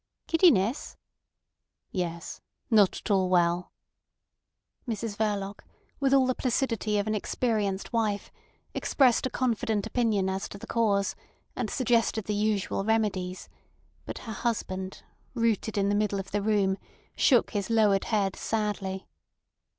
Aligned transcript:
"Giddiness?" 0.25 0.97
"Yes. 1.91 2.41
Not 2.71 2.97
at 2.97 3.11
all 3.11 3.29
well." 3.29 3.71
Mrs 4.87 5.15
Verloc, 5.15 5.59
with 5.99 6.11
all 6.11 6.25
the 6.25 6.33
placidity 6.33 6.97
of 6.97 7.05
an 7.05 7.13
experienced 7.13 7.93
wife, 7.93 8.31
expressed 8.73 9.27
a 9.27 9.29
confident 9.29 9.85
opinion 9.85 10.27
as 10.27 10.49
to 10.49 10.57
the 10.57 10.65
cause, 10.65 11.15
and 11.55 11.69
suggested 11.69 12.25
the 12.25 12.33
usual 12.33 12.83
remedies; 12.83 13.47
but 14.07 14.17
her 14.25 14.33
husband, 14.33 15.03
rooted 15.35 15.77
in 15.77 15.89
the 15.89 15.93
middle 15.95 16.19
of 16.19 16.31
the 16.31 16.41
room, 16.41 16.79
shook 17.15 17.51
his 17.51 17.69
lowered 17.69 18.05
head 18.05 18.35
sadly. 18.35 19.05